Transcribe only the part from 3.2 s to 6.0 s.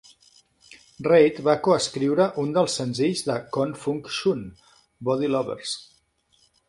de Con Funk Shun, "Body Lovers".